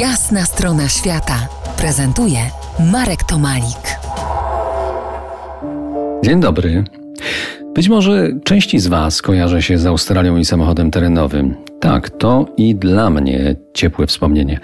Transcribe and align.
Jasna 0.00 0.44
strona 0.44 0.88
świata 0.88 1.48
prezentuje 1.78 2.38
Marek 2.92 3.24
Tomalik. 3.24 3.98
Dzień 6.24 6.40
dobry. 6.40 6.84
Być 7.74 7.88
może 7.88 8.28
części 8.44 8.78
z 8.78 8.86
Was 8.86 9.22
kojarzy 9.22 9.62
się 9.62 9.78
z 9.78 9.86
Australią 9.86 10.36
i 10.36 10.44
samochodem 10.44 10.90
terenowym. 10.90 11.54
Tak, 11.80 12.10
to 12.10 12.46
i 12.56 12.74
dla 12.74 13.10
mnie 13.10 13.56
ciepłe 13.74 14.06
wspomnienie, 14.06 14.60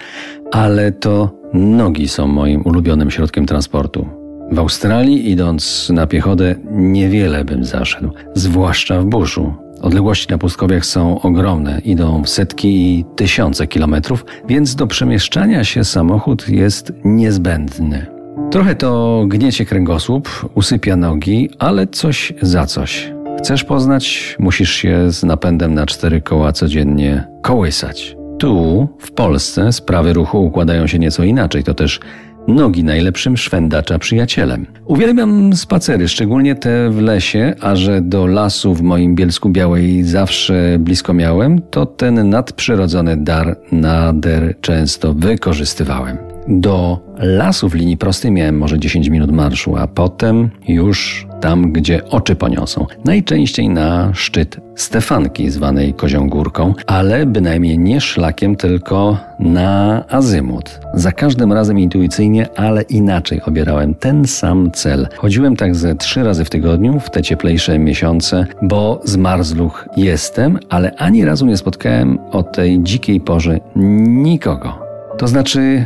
ale 0.51 0.91
to 0.91 1.31
nogi 1.53 2.07
są 2.07 2.27
moim 2.27 2.61
ulubionym 2.65 3.11
środkiem 3.11 3.45
transportu. 3.45 4.07
W 4.51 4.59
Australii, 4.59 5.31
idąc 5.31 5.89
na 5.89 6.07
piechotę, 6.07 6.55
niewiele 6.71 7.45
bym 7.45 7.65
zaszedł, 7.65 8.11
zwłaszcza 8.33 9.01
w 9.01 9.05
buszu. 9.05 9.62
Odległości 9.83 10.27
na 10.29 10.37
pustkowiach 10.37 10.85
są 10.85 11.21
ogromne, 11.21 11.81
idą 11.85 12.23
w 12.23 12.29
setki 12.29 12.99
i 12.99 13.05
tysiące 13.15 13.67
kilometrów, 13.67 14.25
więc 14.47 14.75
do 14.75 14.87
przemieszczania 14.87 15.63
się 15.63 15.83
samochód 15.83 16.49
jest 16.49 16.93
niezbędny. 17.03 18.05
Trochę 18.51 18.75
to 18.75 19.23
gniecie 19.27 19.65
kręgosłup, 19.65 20.49
usypia 20.55 20.95
nogi, 20.95 21.49
ale 21.59 21.87
coś 21.87 22.33
za 22.41 22.65
coś. 22.65 23.13
Chcesz 23.39 23.63
poznać, 23.63 24.35
musisz 24.39 24.71
się 24.71 25.11
z 25.11 25.23
napędem 25.23 25.73
na 25.73 25.85
cztery 25.85 26.21
koła 26.21 26.51
codziennie 26.51 27.27
kołysać. 27.41 28.15
Tu, 28.39 28.87
w 28.99 29.11
Polsce, 29.11 29.73
sprawy 29.73 30.13
ruchu 30.13 30.45
układają 30.45 30.87
się 30.87 30.99
nieco 30.99 31.23
inaczej. 31.23 31.63
To 31.63 31.73
też 31.73 31.99
nogi 32.47 32.83
najlepszym 32.83 33.37
szwendacza 33.37 33.99
przyjacielem. 33.99 34.65
Uwielbiam 34.85 35.55
spacery, 35.55 36.07
szczególnie 36.07 36.55
te 36.55 36.89
w 36.89 37.01
lesie, 37.01 37.53
a 37.61 37.75
że 37.75 38.01
do 38.01 38.27
lasu 38.27 38.73
w 38.73 38.81
moim 38.81 39.15
Bielsku 39.15 39.49
Białej 39.49 40.03
zawsze 40.03 40.77
blisko 40.79 41.13
miałem, 41.13 41.61
to 41.61 41.85
ten 41.85 42.29
nadprzyrodzony 42.29 43.17
dar 43.17 43.57
nader 43.71 44.55
często 44.61 45.13
wykorzystywałem. 45.13 46.17
Do 46.47 46.99
lasu 47.17 47.69
w 47.69 47.73
linii 47.73 47.97
prostej 47.97 48.31
miałem 48.31 48.57
może 48.57 48.79
10 48.79 49.07
minut 49.09 49.31
marszu, 49.31 49.77
a 49.77 49.87
potem 49.87 50.49
już 50.67 51.27
tam, 51.43 51.71
gdzie 51.71 52.09
oczy 52.09 52.35
poniosą. 52.35 52.85
Najczęściej 53.05 53.69
na 53.69 54.11
szczyt 54.13 54.57
Stefanki, 54.75 55.49
zwanej 55.49 55.93
Kozią 55.93 56.29
Górką, 56.29 56.73
ale 56.87 57.25
bynajmniej 57.25 57.79
nie 57.79 58.01
szlakiem, 58.01 58.55
tylko 58.55 59.17
na 59.39 60.03
azymut. 60.09 60.79
Za 60.93 61.11
każdym 61.11 61.53
razem 61.53 61.79
intuicyjnie, 61.79 62.47
ale 62.55 62.81
inaczej 62.81 63.41
obierałem 63.41 63.95
ten 63.95 64.27
sam 64.27 64.71
cel. 64.71 65.07
Chodziłem 65.17 65.55
tak 65.55 65.75
ze 65.75 65.95
trzy 65.95 66.23
razy 66.23 66.45
w 66.45 66.49
tygodniu, 66.49 66.99
w 66.99 67.09
te 67.09 67.21
cieplejsze 67.21 67.79
miesiące, 67.79 68.45
bo 68.61 69.01
zmarzluch 69.03 69.87
jestem, 69.97 70.59
ale 70.69 70.95
ani 70.97 71.25
razu 71.25 71.45
nie 71.45 71.57
spotkałem 71.57 72.19
o 72.31 72.43
tej 72.43 72.83
dzikiej 72.83 73.21
porze 73.21 73.59
nikogo. 73.75 74.79
To 75.17 75.27
znaczy 75.27 75.85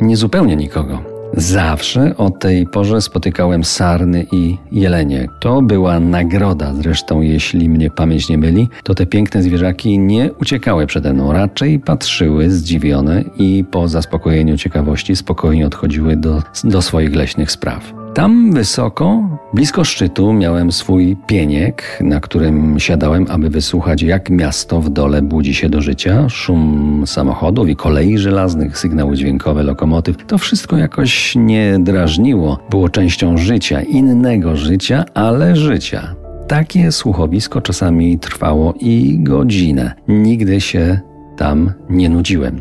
niezupełnie 0.00 0.56
nikogo. 0.56 1.15
Zawsze 1.36 2.16
o 2.16 2.30
tej 2.30 2.66
porze 2.66 3.00
spotykałem 3.00 3.64
sarny 3.64 4.26
i 4.32 4.56
jelenie. 4.72 5.28
To 5.40 5.62
była 5.62 6.00
nagroda. 6.00 6.74
Zresztą, 6.74 7.20
jeśli 7.20 7.68
mnie 7.68 7.90
pamięć 7.90 8.28
nie 8.28 8.38
myli, 8.38 8.68
to 8.82 8.94
te 8.94 9.06
piękne 9.06 9.42
zwierzaki 9.42 9.98
nie 9.98 10.32
uciekały 10.40 10.86
przede 10.86 11.12
mną, 11.12 11.32
raczej 11.32 11.78
patrzyły 11.78 12.50
zdziwione 12.50 13.24
i 13.38 13.64
po 13.70 13.88
zaspokojeniu 13.88 14.56
ciekawości 14.56 15.16
spokojnie 15.16 15.66
odchodziły 15.66 16.16
do, 16.16 16.42
do 16.64 16.82
swoich 16.82 17.14
leśnych 17.14 17.50
spraw. 17.50 17.92
Tam 18.14 18.52
wysoko, 18.52 19.35
blisko 19.54 19.84
szczytu, 19.84 20.32
miałem 20.32 20.72
swój 20.72 21.16
pieniek, 21.26 21.98
na 22.00 22.20
którym 22.20 22.80
siadałem, 22.80 23.26
aby 23.30 23.50
wysłuchać, 23.50 24.02
jak 24.02 24.30
miasto 24.30 24.80
w 24.80 24.90
dole 24.90 25.22
budzi 25.22 25.54
się 25.54 25.68
do 25.68 25.80
życia. 25.80 26.28
Szum 26.28 27.02
samochodów 27.06 27.68
i 27.68 27.76
kolei 27.76 28.18
żelaznych, 28.18 28.78
sygnały 28.78 29.16
dźwiękowe, 29.16 29.62
lokomotyw. 29.62 30.16
To 30.26 30.38
wszystko 30.38 30.76
jakoś 30.76 31.36
nie 31.36 31.78
drażniło. 31.80 32.58
Było 32.70 32.88
częścią 32.88 33.38
życia, 33.38 33.82
innego 33.82 34.56
życia, 34.56 35.04
ale 35.14 35.56
życia. 35.56 36.14
Takie 36.48 36.92
słuchowisko 36.92 37.60
czasami 37.60 38.18
trwało 38.18 38.74
i 38.80 39.18
godzinę. 39.20 39.94
Nigdy 40.08 40.60
się 40.60 41.00
tam 41.36 41.72
nie 41.90 42.08
nudziłem. 42.08 42.60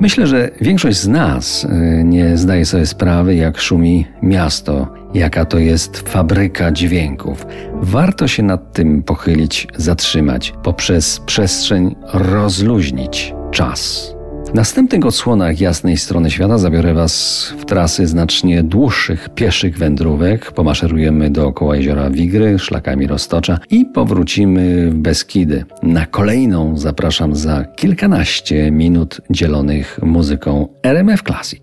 Myślę, 0.00 0.26
że 0.26 0.50
większość 0.60 0.98
z 0.98 1.08
nas 1.08 1.64
y, 1.64 1.68
nie 2.04 2.36
zdaje 2.36 2.64
sobie 2.64 2.86
sprawy, 2.86 3.34
jak 3.34 3.58
szumi 3.58 4.06
miasto, 4.22 4.97
jaka 5.14 5.44
to 5.44 5.58
jest 5.58 5.98
fabryka 5.98 6.72
dźwięków. 6.72 7.46
Warto 7.74 8.28
się 8.28 8.42
nad 8.42 8.72
tym 8.72 9.02
pochylić, 9.02 9.66
zatrzymać, 9.76 10.54
poprzez 10.62 11.20
przestrzeń 11.20 11.96
rozluźnić 12.12 13.34
czas. 13.50 14.14
W 14.48 14.54
następnych 14.54 15.06
odsłonach 15.06 15.60
jasnej 15.60 15.96
strony 15.96 16.30
świata 16.30 16.58
zabiorę 16.58 16.94
Was 16.94 17.44
w 17.58 17.64
trasy 17.64 18.06
znacznie 18.06 18.62
dłuższych, 18.62 19.28
pieszych 19.34 19.78
wędrówek. 19.78 20.52
Pomaszerujemy 20.52 21.30
dookoła 21.30 21.76
jeziora 21.76 22.10
Wigry, 22.10 22.58
szlakami 22.58 23.06
Roztocza 23.06 23.58
i 23.70 23.84
powrócimy 23.84 24.90
w 24.90 24.94
Beskidy. 24.94 25.64
Na 25.82 26.06
kolejną 26.06 26.76
zapraszam 26.76 27.34
za 27.34 27.64
kilkanaście 27.64 28.70
minut 28.70 29.20
dzielonych 29.30 30.00
muzyką 30.02 30.68
RMF 30.82 31.22
Classic. 31.22 31.62